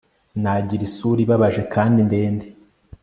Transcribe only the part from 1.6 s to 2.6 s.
kandi ndende